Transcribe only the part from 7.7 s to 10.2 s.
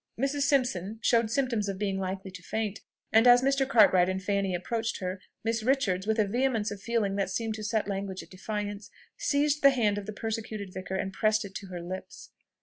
language at defiance, seized the hand of the